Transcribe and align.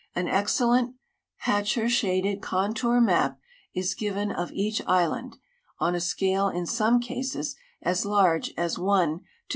An 0.15 0.27
excellent 0.27 0.95
hachnre 1.45 1.87
shaded 1.87 2.41
contour 2.41 2.99
map 2.99 3.37
is 3.75 3.93
given 3.93 4.31
of 4.31 4.51
each 4.51 4.81
island, 4.87 5.37
on 5.77 5.93
a 5.93 5.99
scale 6.01 6.49
in 6.49 6.65
some 6.65 6.99
cases 6.99 7.55
as 7.83 8.03
large 8.03 8.51
as 8.57 8.77
1:25000. 8.77 9.21